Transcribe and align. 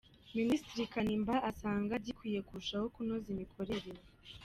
Minisitiri 0.37 0.91
Kanimba 0.93 1.35
asanga 1.49 1.93
gikwiye 2.05 2.39
kurushaho 2.47 2.85
kunoza 2.93 3.27
imikorere 3.35 3.91